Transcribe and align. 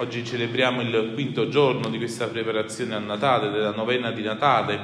Oggi 0.00 0.24
celebriamo 0.24 0.80
il 0.80 1.10
quinto 1.12 1.50
giorno 1.50 1.90
di 1.90 1.98
questa 1.98 2.26
preparazione 2.28 2.94
a 2.94 2.98
Natale, 2.98 3.50
della 3.50 3.74
novena 3.74 4.10
di 4.10 4.22
Natale 4.22 4.78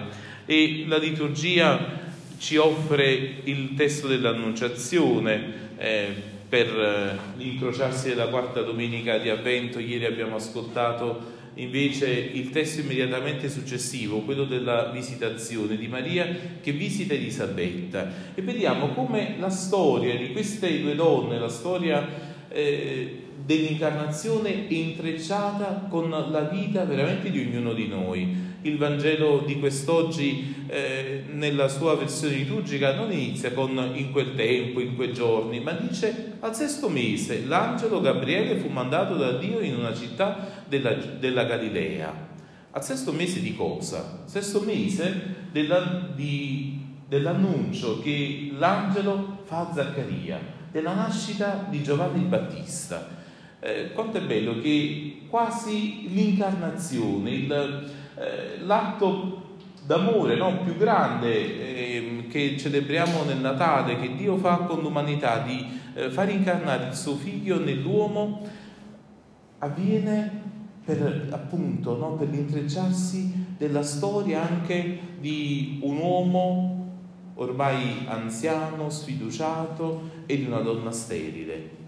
e 0.44 0.84
la 0.86 0.98
liturgia 0.98 2.02
ci 2.36 2.58
offre 2.58 3.40
il 3.44 3.72
testo 3.74 4.08
dell'Annunciazione 4.08 5.70
eh, 5.78 6.08
per 6.46 6.66
eh, 6.66 7.18
l'incrociarsi 7.38 8.08
della 8.08 8.26
quarta 8.26 8.60
domenica 8.60 9.16
di 9.16 9.30
Avvento. 9.30 9.78
Ieri 9.78 10.04
abbiamo 10.04 10.36
ascoltato 10.36 11.32
invece 11.54 12.10
il 12.10 12.50
testo 12.50 12.82
immediatamente 12.82 13.48
successivo, 13.48 14.18
quello 14.18 14.44
della 14.44 14.90
visitazione 14.90 15.78
di 15.78 15.88
Maria 15.88 16.28
che 16.60 16.72
visita 16.72 17.14
Elisabetta 17.14 18.34
e 18.34 18.42
vediamo 18.42 18.88
come 18.88 19.36
la 19.38 19.48
storia 19.48 20.14
di 20.14 20.30
queste 20.32 20.78
due 20.82 20.94
donne, 20.94 21.38
la 21.38 21.48
storia 21.48 22.34
eh, 22.48 23.22
dell'incarnazione 23.44 24.50
intrecciata 24.68 25.86
con 25.88 26.10
la 26.10 26.48
vita 26.50 26.84
veramente 26.84 27.30
di 27.30 27.40
ognuno 27.40 27.72
di 27.72 27.86
noi. 27.86 28.44
Il 28.62 28.78
Vangelo 28.78 29.44
di 29.46 29.60
quest'oggi, 29.60 30.64
eh, 30.66 31.22
nella 31.30 31.68
sua 31.68 31.94
versione 31.94 32.34
liturgica, 32.34 32.94
non 32.94 33.12
inizia 33.12 33.52
con 33.52 33.92
in 33.94 34.10
quel 34.10 34.34
tempo, 34.34 34.80
in 34.80 34.96
quei 34.96 35.12
giorni, 35.12 35.60
ma 35.60 35.72
dice 35.72 36.34
al 36.40 36.54
sesto 36.54 36.88
mese 36.88 37.44
l'angelo 37.46 38.00
Gabriele 38.00 38.56
fu 38.56 38.68
mandato 38.68 39.14
da 39.14 39.32
Dio 39.38 39.60
in 39.60 39.76
una 39.76 39.94
città 39.94 40.64
della, 40.68 40.94
della 40.94 41.44
Galilea. 41.44 42.34
Al 42.72 42.84
sesto 42.84 43.12
mese 43.12 43.40
di 43.40 43.54
cosa? 43.54 44.24
Sesto 44.24 44.60
mese 44.60 45.46
della, 45.52 46.10
di, 46.14 46.78
dell'annuncio 47.08 48.00
che 48.00 48.50
l'angelo 48.58 49.35
fa 49.46 49.70
Zaccaria, 49.72 50.40
della 50.72 50.92
nascita 50.92 51.66
di 51.70 51.80
Giovanni 51.80 52.22
il 52.22 52.26
Battista. 52.26 53.14
Eh, 53.60 53.92
quanto 53.92 54.18
è 54.18 54.22
bello 54.22 54.58
che 54.58 55.22
quasi 55.30 56.12
l'incarnazione, 56.12 57.30
il, 57.30 57.90
eh, 58.16 58.58
l'atto 58.64 59.44
d'amore 59.86 60.34
no, 60.34 60.58
più 60.64 60.76
grande 60.76 61.30
eh, 61.30 62.26
che 62.28 62.58
celebriamo 62.58 63.22
nel 63.22 63.38
Natale, 63.38 64.00
che 64.00 64.16
Dio 64.16 64.36
fa 64.36 64.56
con 64.56 64.80
l'umanità, 64.80 65.38
di 65.38 65.64
eh, 65.94 66.10
far 66.10 66.28
incarnare 66.28 66.88
il 66.88 66.94
suo 66.94 67.14
figlio 67.14 67.60
nell'uomo, 67.60 68.46
avviene 69.58 70.42
per 70.84 71.28
appunto 71.30 71.96
no, 71.96 72.14
per 72.14 72.28
l'intrecciarsi 72.30 73.54
della 73.56 73.84
storia 73.84 74.46
anche 74.46 74.98
di 75.20 75.78
un 75.82 75.98
uomo 75.98 76.75
ormai 77.36 78.04
anziano, 78.06 78.90
sfiduciato 78.90 80.10
e 80.26 80.36
di 80.36 80.44
una 80.44 80.60
donna 80.60 80.90
sterile 80.90 81.84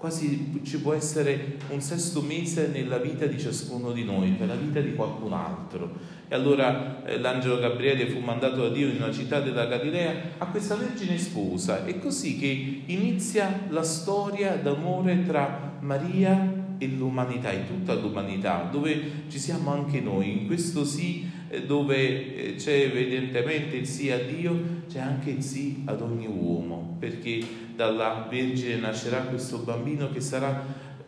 quasi 0.00 0.62
ci 0.62 0.80
può 0.80 0.94
essere 0.94 1.58
un 1.68 1.82
sesto 1.82 2.22
mese 2.22 2.68
nella 2.68 2.96
vita 2.96 3.26
di 3.26 3.38
ciascuno 3.38 3.92
di 3.92 4.02
noi, 4.02 4.30
per 4.30 4.48
la 4.48 4.54
vita 4.54 4.80
di 4.80 4.94
qualcun 4.94 5.34
altro. 5.34 5.92
E 6.26 6.34
allora 6.34 7.04
eh, 7.04 7.18
l'angelo 7.18 7.58
Gabriele 7.58 8.06
fu 8.06 8.20
mandato 8.20 8.62
da 8.62 8.70
Dio 8.70 8.88
in 8.88 8.96
una 8.96 9.12
città 9.12 9.40
della 9.40 9.66
Galilea 9.66 10.14
a 10.38 10.46
questa 10.46 10.74
vergine 10.76 11.18
sposa. 11.18 11.84
È 11.84 11.98
così 11.98 12.38
che 12.38 12.82
inizia 12.86 13.66
la 13.68 13.82
storia 13.82 14.56
d'amore 14.56 15.22
tra 15.26 15.76
Maria 15.80 16.76
e 16.78 16.86
l'umanità, 16.86 17.50
e 17.50 17.66
tutta 17.66 17.92
l'umanità, 17.92 18.66
dove 18.72 19.24
ci 19.28 19.38
siamo 19.38 19.70
anche 19.70 20.00
noi, 20.00 20.32
in 20.32 20.46
questo 20.46 20.86
sì 20.86 21.28
dove 21.66 22.34
eh, 22.34 22.54
c'è 22.54 22.72
evidentemente 22.72 23.76
il 23.76 23.86
sì 23.86 24.10
a 24.10 24.18
Dio, 24.18 24.82
c'è 24.88 25.00
anche 25.00 25.30
il 25.30 25.42
sì 25.42 25.82
ad 25.86 26.00
ogni 26.00 26.26
uomo, 26.26 26.96
perché 26.98 27.40
dalla 27.74 28.26
Vergine 28.30 28.76
nascerà 28.76 29.22
questo 29.22 29.58
bambino 29.58 30.10
che 30.10 30.20
sarà 30.20 30.64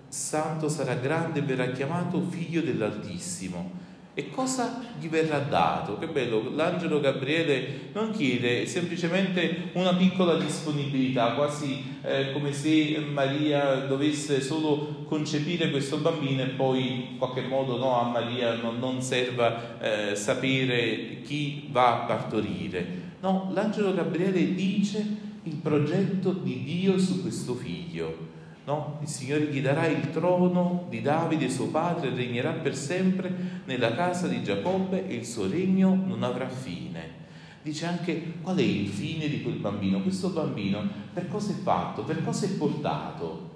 santo, 0.08 0.68
sarà 0.68 0.94
grande, 0.94 1.42
verrà 1.42 1.70
chiamato 1.70 2.20
figlio 2.20 2.60
dell'Altissimo. 2.60 3.81
E 4.14 4.28
cosa 4.28 4.84
gli 5.00 5.08
verrà 5.08 5.38
dato? 5.38 5.98
Che 5.98 6.06
bello, 6.06 6.52
l'angelo 6.54 7.00
Gabriele 7.00 7.90
non 7.94 8.10
chiede 8.10 8.66
semplicemente 8.66 9.70
una 9.72 9.94
piccola 9.94 10.36
disponibilità, 10.36 11.32
quasi 11.32 11.82
eh, 12.02 12.30
come 12.32 12.52
se 12.52 12.98
Maria 13.10 13.86
dovesse 13.86 14.42
solo 14.42 15.04
concepire 15.08 15.70
questo 15.70 15.96
bambino 15.96 16.42
e 16.42 16.48
poi 16.48 17.12
in 17.12 17.16
qualche 17.16 17.40
modo 17.40 17.78
no, 17.78 17.98
a 17.98 18.10
Maria 18.10 18.54
non, 18.56 18.78
non 18.78 19.00
serva 19.00 19.80
eh, 19.80 20.14
sapere 20.14 21.22
chi 21.22 21.68
va 21.70 22.02
a 22.02 22.04
partorire. 22.04 23.00
No, 23.20 23.50
l'angelo 23.54 23.94
Gabriele 23.94 24.54
dice 24.54 25.06
il 25.44 25.54
progetto 25.54 26.32
di 26.32 26.62
Dio 26.64 26.98
su 26.98 27.22
questo 27.22 27.54
figlio. 27.54 28.40
No? 28.64 28.98
Il 29.02 29.08
Signore 29.08 29.46
gli 29.46 29.60
darà 29.60 29.86
il 29.86 30.10
trono 30.10 30.86
di 30.88 31.02
Davide 31.02 31.50
suo 31.50 31.66
padre 31.66 32.08
e 32.08 32.14
regnerà 32.14 32.52
per 32.52 32.76
sempre 32.76 33.32
nella 33.64 33.94
casa 33.94 34.28
di 34.28 34.42
Giacobbe 34.42 35.08
e 35.08 35.14
il 35.14 35.26
suo 35.26 35.48
regno 35.48 35.94
non 35.94 36.22
avrà 36.22 36.48
fine. 36.48 37.20
Dice 37.62 37.86
anche 37.86 38.34
qual 38.40 38.56
è 38.56 38.62
il 38.62 38.88
fine 38.88 39.28
di 39.28 39.42
quel 39.42 39.56
bambino. 39.56 40.02
Questo 40.02 40.30
bambino 40.30 40.86
per 41.12 41.28
cosa 41.28 41.52
è 41.52 41.56
fatto, 41.56 42.02
per 42.02 42.24
cosa 42.24 42.46
è 42.46 42.50
portato 42.50 43.51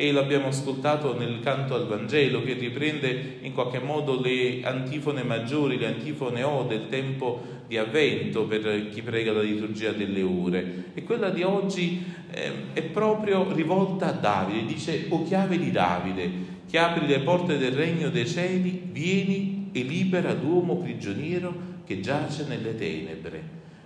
e 0.00 0.12
l'abbiamo 0.12 0.46
ascoltato 0.46 1.14
nel 1.14 1.40
canto 1.40 1.74
al 1.74 1.86
Vangelo 1.86 2.42
che 2.42 2.54
riprende 2.54 3.36
in 3.42 3.52
qualche 3.52 3.80
modo 3.80 4.18
le 4.18 4.62
antifone 4.62 5.22
maggiori, 5.22 5.76
le 5.76 5.88
antifone 5.88 6.42
O 6.42 6.62
del 6.62 6.88
tempo 6.88 7.58
di 7.66 7.76
avvento 7.76 8.44
per 8.44 8.88
chi 8.88 9.02
prega 9.02 9.30
la 9.30 9.42
liturgia 9.42 9.92
delle 9.92 10.22
ore. 10.22 10.84
E 10.94 11.04
quella 11.04 11.28
di 11.28 11.42
oggi 11.42 12.02
eh, 12.30 12.72
è 12.72 12.80
proprio 12.80 13.52
rivolta 13.52 14.06
a 14.06 14.12
Davide, 14.12 14.64
dice 14.64 15.04
o 15.10 15.22
chiave 15.24 15.58
di 15.58 15.70
Davide, 15.70 16.30
che 16.66 16.78
apri 16.78 17.06
le 17.06 17.20
porte 17.20 17.58
del 17.58 17.72
regno 17.72 18.08
dei 18.08 18.26
cieli, 18.26 18.88
vieni 18.90 19.68
e 19.70 19.82
libera 19.82 20.32
l'uomo 20.32 20.76
prigioniero 20.78 21.54
che 21.84 22.00
giace 22.00 22.46
nelle 22.48 22.74
tenebre. 22.74 23.42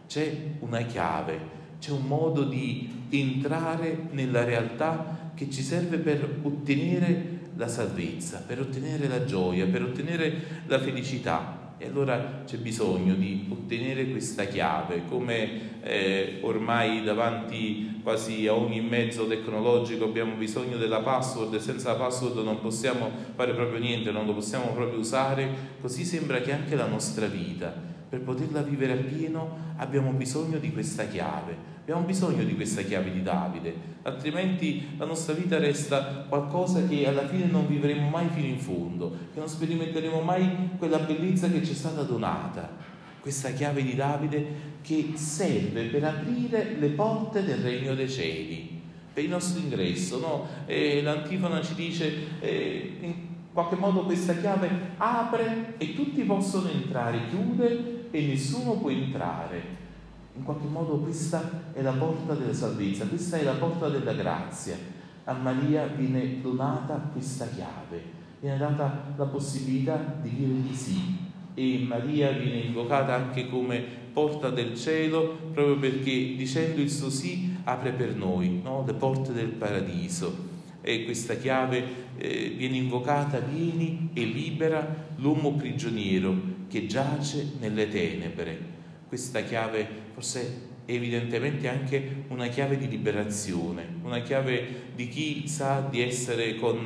C'è 0.07 0.33
una 0.61 0.83
chiave, 0.83 1.41
c'è 1.81 1.91
un 1.91 2.07
modo 2.07 2.45
di 2.45 2.89
entrare 3.11 4.07
nella 4.13 4.45
realtà 4.45 5.24
che 5.35 5.51
ci 5.51 5.63
serve 5.63 5.99
per 5.99 6.41
ottenere 6.43 7.43
la 7.57 7.69
salvezza, 7.69 8.43
per 8.47 8.61
ottenere 8.61 9.09
la 9.09 9.25
gioia, 9.25 9.67
per 9.67 9.83
ottenere 9.83 10.63
la 10.67 10.79
felicità. 10.79 11.63
E 11.77 11.87
allora 11.87 12.43
c'è 12.47 12.57
bisogno 12.59 13.15
di 13.15 13.47
ottenere 13.51 14.09
questa 14.09 14.45
chiave, 14.45 15.03
come 15.09 15.83
eh, 15.83 16.39
ormai 16.43 17.03
davanti 17.03 18.01
quasi 18.03 18.47
a 18.47 18.55
ogni 18.55 18.81
mezzo 18.81 19.27
tecnologico 19.27 20.05
abbiamo 20.05 20.37
bisogno 20.37 20.77
della 20.77 21.01
password, 21.01 21.57
senza 21.59 21.91
la 21.91 21.99
password 21.99 22.39
non 22.45 22.61
possiamo 22.61 23.11
fare 23.35 23.55
proprio 23.55 23.81
niente, 23.81 24.13
non 24.13 24.25
lo 24.25 24.35
possiamo 24.35 24.73
proprio 24.73 25.01
usare, 25.01 25.49
così 25.81 26.05
sembra 26.05 26.41
che 26.41 26.53
anche 26.53 26.77
la 26.77 26.87
nostra 26.87 27.27
vita, 27.27 27.75
per 28.15 28.23
poterla 28.23 28.63
vivere 28.63 28.93
appieno, 28.93 29.75
abbiamo 29.77 30.13
bisogno 30.13 30.59
di 30.59 30.73
questa 30.73 31.07
chiave 31.07 31.73
Abbiamo 31.85 32.07
bisogno 32.07 32.45
di 32.45 32.55
questa 32.55 32.81
chiave 32.81 33.13
di 33.13 33.23
Davide, 33.23 33.75
altrimenti 34.05 34.97
la 34.97 35.05
nostra 35.05 35.35
vita 35.35 35.59
resta 35.59 36.25
qualcosa 36.27 36.87
che 36.87 37.07
alla 37.07 37.29
fine 37.29 37.45
non 37.45 37.67
vivremo 37.67 38.09
mai 38.09 38.29
fino 38.33 38.47
in 38.47 38.59
fondo, 38.59 39.11
che 39.35 39.39
non 39.39 39.49
sperimenteremo 39.49 40.23
mai 40.23 40.71
quella 40.79 40.97
bellezza 41.01 41.51
che 41.51 41.63
ci 41.63 41.73
è 41.73 41.75
stata 41.75 42.01
donata. 42.01 42.71
Questa 43.21 43.51
chiave 43.51 43.83
di 43.83 43.95
Davide 43.95 44.47
che 44.81 45.11
serve 45.17 45.83
per 45.89 46.05
aprire 46.05 46.77
le 46.79 46.89
porte 46.89 47.45
del 47.45 47.59
regno 47.59 47.95
dei 47.95 48.09
cieli, 48.09 48.81
per 49.13 49.23
il 49.23 49.29
nostro 49.29 49.61
ingresso. 49.61 50.19
No? 50.19 50.47
l'antifona 50.67 51.61
ci 51.61 51.75
dice 51.75 52.41
eh, 52.41 52.97
in 52.99 53.15
qualche 53.53 53.77
modo 53.77 54.05
questa 54.05 54.35
chiave 54.37 54.71
apre 54.97 55.75
e 55.77 55.95
tutti 55.95 56.23
possono 56.23 56.71
entrare, 56.71 57.29
chiude 57.29 57.94
e 58.15 58.27
nessuno 58.27 58.75
può 58.75 58.91
entrare. 58.91 59.83
In 60.37 60.45
qualche 60.45 60.69
modo 60.69 60.99
questa 60.99 61.73
è 61.73 61.83
la 61.83 61.93
porta 61.93 62.35
della 62.35 62.55
salvezza, 62.55 63.07
questa 63.07 63.39
è 63.39 63.43
la 63.43 63.55
porta 63.55 63.89
della 63.89 64.13
grazia. 64.13 64.77
A 65.25 65.33
Maria 65.33 65.87
viene 65.87 66.41
donata 66.41 66.95
questa 67.13 67.49
chiave, 67.49 68.03
viene 68.39 68.57
data 68.57 69.13
la 69.17 69.25
possibilità 69.25 69.97
di 70.23 70.31
dire 70.31 70.63
di 70.63 70.75
sì 70.75 71.17
e 71.55 71.85
Maria 71.87 72.31
viene 72.31 72.61
invocata 72.61 73.15
anche 73.15 73.49
come 73.49 73.83
porta 74.13 74.51
del 74.51 74.77
cielo 74.77 75.37
proprio 75.53 75.79
perché 75.79 76.35
dicendo 76.37 76.81
il 76.81 76.91
suo 76.91 77.11
sì 77.11 77.57
apre 77.65 77.93
per 77.93 78.17
noi 78.17 78.61
no? 78.63 78.85
le 78.85 78.95
porte 78.95 79.33
del 79.33 79.51
paradiso 79.51 80.53
e 80.81 81.05
questa 81.05 81.35
chiave 81.35 81.85
eh, 82.17 82.55
viene 82.57 82.77
invocata 82.77 83.39
vieni 83.39 84.11
e 84.13 84.25
libera 84.25 85.07
l'uomo 85.17 85.53
prigioniero 85.53 86.54
che 86.75 86.87
giace 86.87 87.53
nelle 87.61 87.89
tenebre. 87.89 88.59
Questa 89.07 89.43
chiave 89.43 89.87
forse 90.13 90.73
evidentemente 90.87 91.69
anche 91.69 92.25
una 92.29 92.49
chiave 92.49 92.77
di 92.77 92.89
liberazione, 92.89 93.87
una 94.03 94.21
chiave 94.23 94.91
di 94.97 95.07
chi 95.07 95.47
sa 95.47 95.87
di 95.89 96.03
essere 96.03 96.57
con 96.57 96.85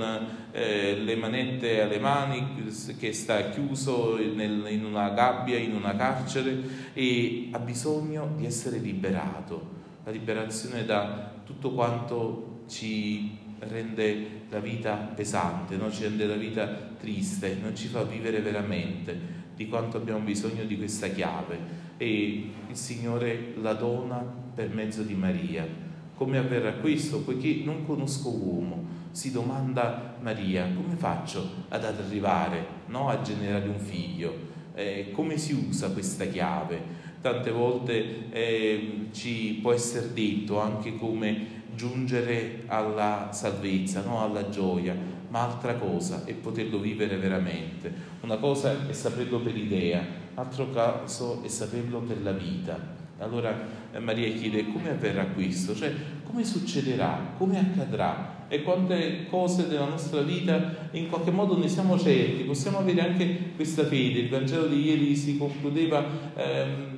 eh, 0.52 0.94
le 0.94 1.16
manette 1.16 1.80
alle 1.80 1.98
mani, 1.98 2.66
che 2.98 3.14
sta 3.14 3.48
chiuso 3.48 4.18
nel, 4.18 4.66
in 4.68 4.84
una 4.84 5.08
gabbia, 5.08 5.56
in 5.56 5.74
una 5.74 5.96
carcere 5.96 6.90
e 6.92 7.48
ha 7.52 7.58
bisogno 7.58 8.34
di 8.36 8.44
essere 8.44 8.76
liberato, 8.76 9.76
la 10.04 10.10
liberazione 10.10 10.84
da 10.84 11.32
tutto 11.46 11.72
quanto 11.72 12.64
ci 12.68 13.38
rende 13.60 14.42
la 14.50 14.60
vita 14.60 14.96
pesante, 14.96 15.76
no? 15.76 15.90
ci 15.90 16.02
rende 16.02 16.26
la 16.26 16.36
vita 16.36 16.66
triste, 17.00 17.56
non 17.60 17.74
ci 17.74 17.86
fa 17.86 18.02
vivere 18.02 18.40
veramente 18.40 19.37
di 19.58 19.66
quanto 19.66 19.96
abbiamo 19.96 20.20
bisogno 20.20 20.62
di 20.62 20.76
questa 20.76 21.08
chiave 21.08 21.58
e 21.96 22.50
il 22.68 22.76
Signore 22.76 23.54
la 23.60 23.72
dona 23.72 24.24
per 24.54 24.72
mezzo 24.72 25.02
di 25.02 25.14
Maria. 25.14 25.66
Come 26.14 26.38
avverrà 26.38 26.74
questo? 26.74 27.22
Poiché 27.22 27.62
non 27.64 27.84
conosco 27.84 28.28
uomo, 28.28 28.86
si 29.10 29.32
domanda 29.32 30.14
Maria, 30.20 30.70
come 30.72 30.94
faccio 30.94 31.64
ad 31.70 31.84
arrivare 31.84 32.66
no? 32.86 33.08
a 33.08 33.20
generare 33.20 33.68
un 33.68 33.80
figlio? 33.80 34.46
Eh, 34.76 35.10
come 35.10 35.38
si 35.38 35.54
usa 35.54 35.90
questa 35.90 36.26
chiave? 36.26 36.80
Tante 37.20 37.50
volte 37.50 38.30
eh, 38.30 39.08
ci 39.10 39.58
può 39.60 39.72
essere 39.72 40.12
detto 40.12 40.60
anche 40.60 40.96
come 40.96 41.56
giungere 41.74 42.62
alla 42.66 43.30
salvezza, 43.32 44.02
no? 44.02 44.22
alla 44.22 44.48
gioia, 44.50 44.94
ma 45.28 45.42
altra 45.42 45.74
cosa 45.74 46.24
è 46.24 46.32
poterlo 46.34 46.78
vivere 46.78 47.16
veramente. 47.16 47.92
Una 48.20 48.36
cosa 48.36 48.88
è 48.88 48.92
saperlo 48.92 49.38
per 49.40 49.56
idea, 49.56 50.04
altro 50.34 50.70
caso 50.70 51.42
è 51.42 51.48
saperlo 51.48 52.00
per 52.00 52.22
la 52.22 52.32
vita. 52.32 52.96
Allora 53.18 53.52
eh, 53.92 53.98
Maria 53.98 54.32
chiede 54.32 54.70
come 54.72 54.90
avverrà 54.90 55.26
questo, 55.26 55.74
cioè 55.74 55.92
come 56.24 56.44
succederà, 56.44 57.34
come 57.36 57.58
accadrà 57.58 58.36
e 58.48 58.62
quante 58.62 59.26
cose 59.28 59.68
della 59.68 59.86
nostra 59.86 60.22
vita 60.22 60.88
in 60.92 61.08
qualche 61.08 61.30
modo 61.30 61.58
ne 61.58 61.68
siamo 61.68 61.98
certi, 61.98 62.44
possiamo 62.44 62.78
avere 62.78 63.00
anche 63.00 63.52
questa 63.54 63.84
fede. 63.84 64.20
Il 64.20 64.28
Vangelo 64.28 64.66
di 64.66 64.86
ieri 64.86 65.16
si 65.16 65.36
concludeva 65.36 66.04
ehm, 66.34 66.96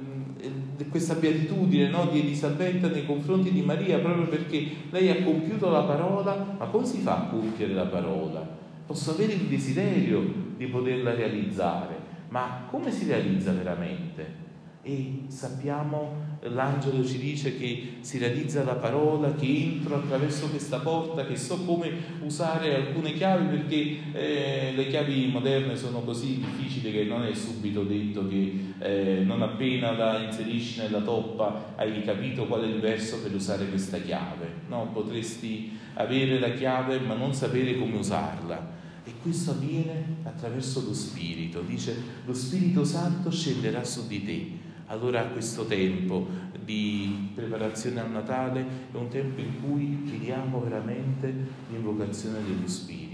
questa 0.89 1.15
beatitudine 1.15 1.89
no, 1.89 2.09
di 2.11 2.21
Elisabetta 2.21 2.89
nei 2.89 3.05
confronti 3.05 3.51
di 3.53 3.63
Maria 3.63 3.99
proprio 3.99 4.27
perché 4.27 4.67
lei 4.91 5.11
ha 5.11 5.23
compiuto 5.23 5.71
la 5.71 5.83
parola, 5.83 6.55
ma 6.59 6.67
come 6.67 6.87
si 6.87 6.99
fa 6.99 7.17
a 7.17 7.29
compiere 7.29 7.75
la 7.75 7.87
parola? 7.87 8.59
Posso 8.87 9.13
avere 9.13 9.35
il 9.35 9.43
desiderio 9.43 10.23
di 10.57 10.67
poterla 10.67 11.15
realizzare, 11.15 11.97
ma 12.29 12.67
come 12.71 12.91
si 12.91 13.07
realizza 13.07 13.53
veramente? 13.53 14.49
E 14.83 15.25
sappiamo 15.27 16.39
l'angelo 16.45 17.05
ci 17.05 17.19
dice 17.19 17.59
che 17.59 17.97
si 18.01 18.17
realizza 18.17 18.65
la 18.65 18.77
parola, 18.77 19.35
che 19.35 19.47
entro 19.47 19.97
attraverso 19.97 20.49
questa 20.49 20.79
porta, 20.79 21.27
che 21.27 21.37
so 21.37 21.63
come 21.65 21.93
usare 22.23 22.75
alcune 22.75 23.13
chiavi 23.13 23.59
perché 23.59 23.97
eh, 24.13 24.73
le 24.75 24.87
chiavi 24.89 25.27
moderne 25.27 25.77
sono 25.77 26.01
così 26.01 26.39
difficili 26.39 26.93
che 26.93 27.05
non 27.05 27.25
è 27.25 27.35
subito 27.35 27.83
detto 27.83 28.27
che 28.27 28.73
eh, 28.79 29.23
non 29.23 29.43
appena 29.43 29.93
la 29.93 30.19
inserisci 30.19 30.81
nella 30.81 31.03
toppa 31.03 31.75
hai 31.77 32.03
capito 32.03 32.47
qual 32.47 32.63
è 32.63 32.67
il 32.67 32.81
verso 32.81 33.21
per 33.21 33.35
usare 33.35 33.69
questa 33.69 33.99
chiave. 33.99 34.61
No, 34.69 34.89
potresti 34.95 35.77
avere 35.95 36.39
la 36.39 36.53
chiave 36.53 37.01
ma 37.01 37.13
non 37.13 37.35
sapere 37.35 37.77
come 37.79 37.99
usarla. 37.99 38.79
E 39.05 39.13
questo 39.21 39.51
avviene 39.51 40.17
attraverso 40.23 40.83
lo 40.87 40.95
Spirito. 40.95 41.61
Dice, 41.61 41.95
lo 42.25 42.33
Spirito 42.33 42.83
Santo 42.85 43.31
scenderà 43.31 43.85
su 43.85 44.07
di 44.07 44.25
te 44.25 44.69
allora 44.91 45.23
questo 45.27 45.67
tempo 45.67 46.27
di 46.65 47.31
preparazione 47.35 48.01
al 48.01 48.11
Natale 48.11 48.65
è 48.93 48.97
un 48.97 49.09
tempo 49.09 49.41
in 49.41 49.63
cui 49.63 50.03
chiediamo 50.05 50.61
veramente 50.61 51.33
l'invocazione 51.71 52.39
dello 52.43 52.67
Spirito. 52.67 53.09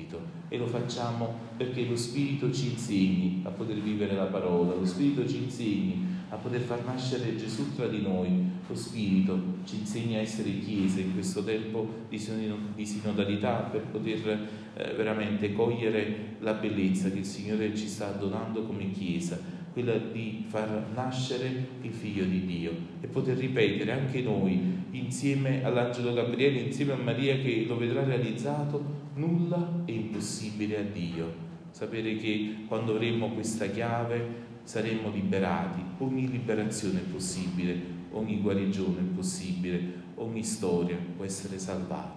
E 0.48 0.58
lo 0.58 0.66
facciamo 0.66 1.34
perché 1.56 1.84
lo 1.84 1.96
Spirito 1.96 2.50
ci 2.52 2.70
insegni 2.70 3.42
a 3.44 3.50
poter 3.50 3.76
vivere 3.76 4.14
la 4.14 4.24
parola, 4.24 4.74
lo 4.74 4.86
Spirito 4.86 5.26
ci 5.28 5.42
insegni 5.42 6.14
a 6.30 6.36
poter 6.36 6.60
far 6.60 6.84
nascere 6.84 7.36
Gesù 7.36 7.74
tra 7.74 7.86
di 7.86 8.00
noi, 8.00 8.44
lo 8.66 8.74
Spirito 8.74 9.38
ci 9.64 9.76
insegna 9.78 10.18
a 10.18 10.22
essere 10.22 10.58
Chiesa 10.58 11.00
in 11.00 11.12
questo 11.12 11.44
tempo 11.44 12.04
di 12.08 12.18
sinodalità 12.18 13.68
per 13.70 13.82
poter 13.82 14.48
eh, 14.74 14.94
veramente 14.94 15.52
cogliere 15.52 16.36
la 16.40 16.54
bellezza 16.54 17.10
che 17.10 17.18
il 17.18 17.24
Signore 17.24 17.76
ci 17.76 17.86
sta 17.86 18.10
donando 18.12 18.62
come 18.62 18.90
Chiesa 18.90 19.54
quella 19.76 19.98
di 19.98 20.42
far 20.48 20.86
nascere 20.94 21.66
il 21.82 21.92
figlio 21.92 22.24
di 22.24 22.46
Dio 22.46 22.72
e 23.02 23.08
poter 23.08 23.36
ripetere 23.36 23.92
anche 23.92 24.22
noi 24.22 24.58
insieme 24.92 25.62
all'angelo 25.62 26.14
Gabriele, 26.14 26.60
insieme 26.60 26.92
a 26.92 26.96
Maria 26.96 27.36
che 27.36 27.66
lo 27.68 27.76
vedrà 27.76 28.02
realizzato, 28.02 29.10
nulla 29.16 29.82
è 29.84 29.90
impossibile 29.90 30.78
a 30.78 30.82
Dio. 30.82 31.30
Sapere 31.72 32.16
che 32.16 32.64
quando 32.66 32.94
avremo 32.94 33.28
questa 33.34 33.66
chiave 33.66 34.44
saremo 34.62 35.10
liberati, 35.10 35.82
ogni 35.98 36.30
liberazione 36.30 37.00
è 37.00 37.12
possibile, 37.12 37.78
ogni 38.12 38.40
guarigione 38.40 39.00
è 39.00 39.14
possibile, 39.14 39.92
ogni 40.14 40.42
storia 40.42 40.96
può 41.14 41.26
essere 41.26 41.58
salvata. 41.58 42.14